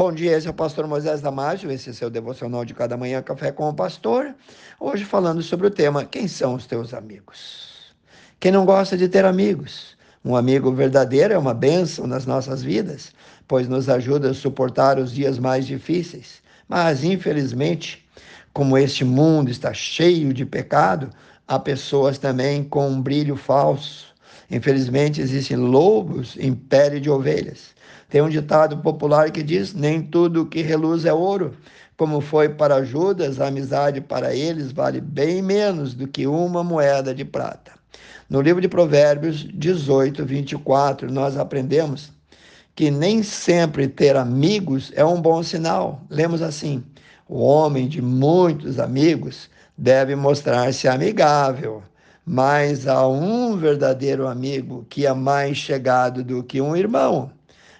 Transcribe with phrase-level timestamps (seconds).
[0.00, 3.20] Bom dia, esse é o pastor Moisés Damásio, esse é seu devocional de cada manhã,
[3.20, 4.34] Café com o Pastor.
[4.80, 7.92] Hoje falando sobre o tema, quem são os teus amigos?
[8.40, 9.98] Quem não gosta de ter amigos?
[10.24, 13.12] Um amigo verdadeiro é uma bênção nas nossas vidas,
[13.46, 16.40] pois nos ajuda a suportar os dias mais difíceis.
[16.66, 18.02] Mas, infelizmente,
[18.54, 21.10] como este mundo está cheio de pecado,
[21.46, 24.09] há pessoas também com um brilho falso.
[24.50, 27.74] Infelizmente, existem lobos em pele de ovelhas.
[28.08, 31.54] Tem um ditado popular que diz: Nem tudo que reluz é ouro.
[31.96, 37.14] Como foi para Judas, a amizade para eles vale bem menos do que uma moeda
[37.14, 37.72] de prata.
[38.28, 42.10] No livro de Provérbios 18, 24, nós aprendemos
[42.74, 46.02] que nem sempre ter amigos é um bom sinal.
[46.08, 46.82] Lemos assim:
[47.28, 51.82] o homem de muitos amigos deve mostrar-se amigável,
[52.24, 57.30] mas há um verdadeiro amigo que é mais chegado do que um irmão.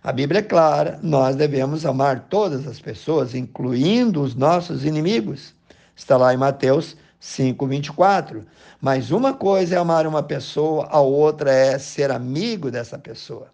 [0.02, 5.54] A Bíblia é clara, nós devemos amar todas as pessoas, incluindo os nossos inimigos.
[5.94, 8.46] Está lá em Mateus 5:24.
[8.80, 13.48] Mas uma coisa é amar uma pessoa, a outra é ser amigo dessa pessoa.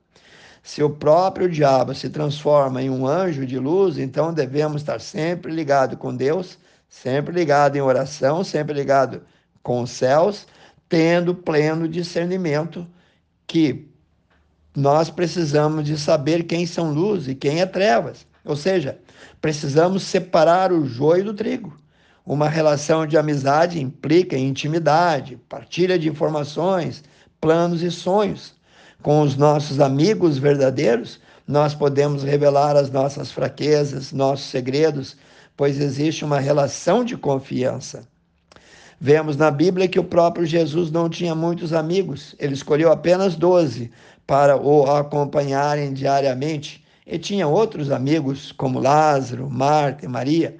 [0.62, 5.52] Se o próprio diabo se transforma em um anjo de luz, então devemos estar sempre
[5.52, 9.22] ligado com Deus, sempre ligado em oração, sempre ligado
[9.62, 10.46] com os céus,
[10.88, 12.86] tendo pleno discernimento
[13.46, 13.88] que
[14.74, 18.26] nós precisamos de saber quem são luz e quem é trevas.
[18.44, 18.98] Ou seja,
[19.40, 21.76] precisamos separar o joio do trigo.
[22.24, 27.02] Uma relação de amizade implica intimidade, partilha de informações,
[27.40, 28.54] planos e sonhos.
[29.02, 35.16] Com os nossos amigos verdadeiros, nós podemos revelar as nossas fraquezas, nossos segredos,
[35.56, 38.06] pois existe uma relação de confiança.
[39.00, 43.90] Vemos na Bíblia que o próprio Jesus não tinha muitos amigos, ele escolheu apenas doze
[44.26, 50.56] para o acompanharem diariamente e tinha outros amigos como Lázaro, Marta e Maria.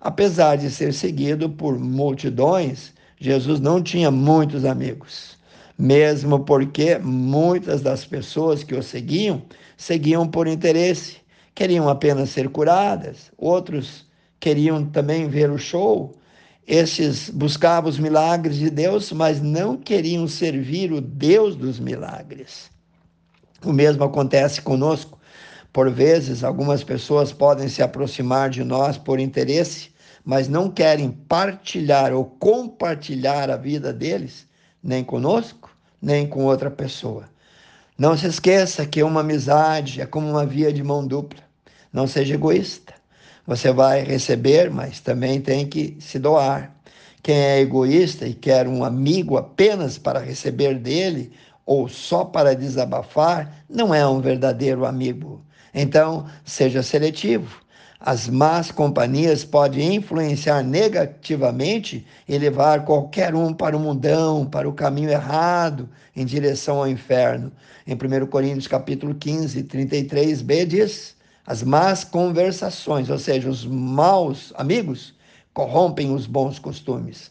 [0.00, 5.36] Apesar de ser seguido por multidões, Jesus não tinha muitos amigos,
[5.76, 9.42] mesmo porque muitas das pessoas que o seguiam
[9.76, 11.16] seguiam por interesse,
[11.54, 14.06] queriam apenas ser curadas, outros
[14.38, 16.14] queriam também ver o show.
[16.66, 22.70] Estes buscavam os milagres de Deus, mas não queriam servir o Deus dos milagres.
[23.64, 25.18] O mesmo acontece conosco.
[25.72, 29.90] Por vezes, algumas pessoas podem se aproximar de nós por interesse,
[30.24, 34.46] mas não querem partilhar ou compartilhar a vida deles,
[34.82, 37.28] nem conosco, nem com outra pessoa.
[37.98, 41.40] Não se esqueça que uma amizade é como uma via de mão dupla.
[41.92, 42.94] Não seja egoísta.
[43.46, 46.74] Você vai receber, mas também tem que se doar.
[47.22, 51.32] Quem é egoísta e quer um amigo apenas para receber dele
[51.64, 55.40] ou só para desabafar, não é um verdadeiro amigo.
[55.74, 57.62] Então, seja seletivo.
[58.04, 64.72] As más companhias podem influenciar negativamente e levar qualquer um para o mundão, para o
[64.72, 67.52] caminho errado, em direção ao inferno.
[67.86, 71.14] Em 1 Coríntios capítulo 15, 33b diz:
[71.46, 75.14] as más conversações, ou seja, os maus amigos,
[75.52, 77.30] corrompem os bons costumes.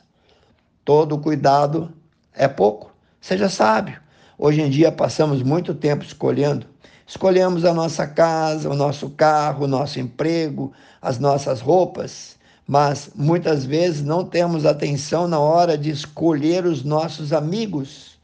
[0.84, 1.92] Todo cuidado
[2.34, 2.92] é pouco.
[3.20, 4.00] Seja sábio.
[4.38, 6.66] Hoje em dia passamos muito tempo escolhendo.
[7.06, 13.66] Escolhemos a nossa casa, o nosso carro, o nosso emprego, as nossas roupas, mas muitas
[13.66, 18.18] vezes não temos atenção na hora de escolher os nossos amigos.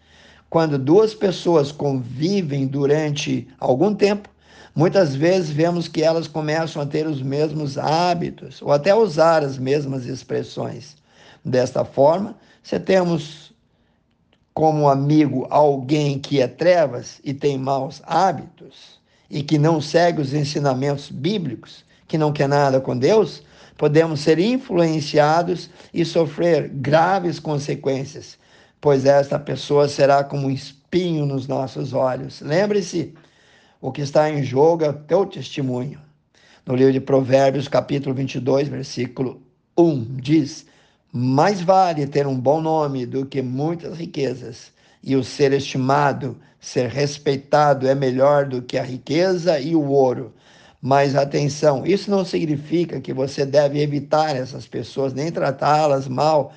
[0.49, 4.29] Quando duas pessoas convivem durante algum tempo,
[4.77, 9.57] muitas vezes vemos que elas começam a ter os mesmos hábitos ou até usar as
[9.57, 10.95] mesmas expressões.
[11.43, 13.51] Desta forma, se temos
[14.53, 18.99] como amigo alguém que é trevas e tem maus hábitos
[19.31, 23.41] e que não segue os ensinamentos bíblicos, que não quer nada com Deus,
[23.79, 28.37] podemos ser influenciados e sofrer graves consequências,
[28.79, 32.41] pois esta pessoa será como um espinho nos nossos olhos.
[32.41, 33.15] Lembre-se,
[33.79, 35.99] o que está em jogo é o teu testemunho.
[36.65, 39.41] No livro de Provérbios, capítulo 22, versículo
[39.77, 40.65] 1, diz:
[41.11, 44.71] mais vale ter um bom nome do que muitas riquezas,
[45.01, 50.33] e o ser estimado, ser respeitado é melhor do que a riqueza e o ouro.
[50.81, 56.51] Mas atenção, isso não significa que você deve evitar essas pessoas, nem tratá-las mal.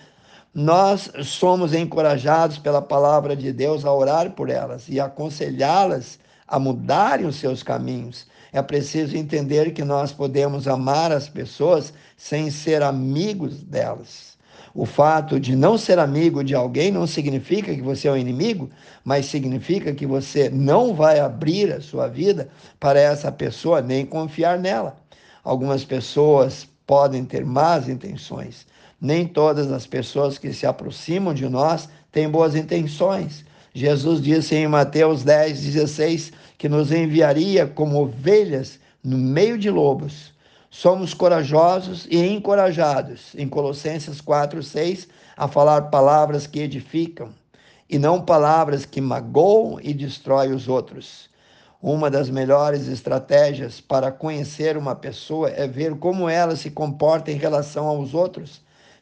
[0.53, 6.19] Nós somos encorajados pela palavra de Deus a orar por elas e aconselhá-las
[6.51, 8.27] a mudarem os seus caminhos.
[8.53, 14.37] É preciso entender que nós podemos amar as pessoas sem ser amigos delas.
[14.75, 18.69] O fato de não ser amigo de alguém não significa que você é um inimigo,
[19.05, 22.49] mas significa que você não vai abrir a sua vida
[22.79, 24.97] para essa pessoa nem confiar nela.
[25.43, 28.67] Algumas pessoas podem ter más intenções.
[29.01, 33.45] Nem todas as pessoas que se aproximam de nós têm boas intenções.
[33.73, 40.33] Jesus disse em Mateus 10, 16 que nos enviaria como ovelhas no meio de lobos.
[40.69, 47.31] Somos corajosos e encorajados, em Colossenses 4, 6, a falar palavras que edificam
[47.89, 51.29] e não palavras que magoam e destroem os outros.
[51.83, 57.37] Uma das melhores estratégias para conhecer uma pessoa é ver como ela se comporta em
[57.37, 58.61] relação aos outros.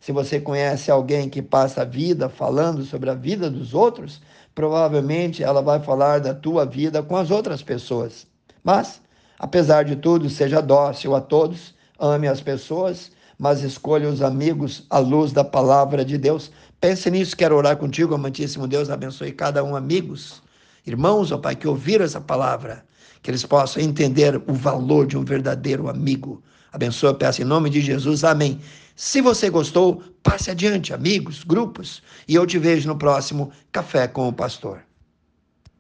[0.09, 4.23] Se você conhece alguém que passa a vida falando sobre a vida dos outros,
[4.55, 8.27] provavelmente ela vai falar da tua vida com as outras pessoas.
[8.65, 9.03] Mas,
[9.39, 14.99] apesar de tudo, seja dócil a todos, ame as pessoas, mas escolha os amigos à
[14.99, 16.51] luz da palavra de Deus.
[16.81, 20.41] Pense nisso, quero orar contigo, amantíssimo Deus, abençoe cada um, amigos,
[20.87, 22.83] irmãos, ó Pai, que ouviram essa palavra,
[23.23, 26.43] que eles possam entender o valor de um verdadeiro amigo.
[26.73, 28.61] Abençoa, peço em nome de Jesus, amém.
[28.95, 34.29] Se você gostou, passe adiante, amigos, grupos, e eu te vejo no próximo Café com
[34.29, 34.88] o Pastor.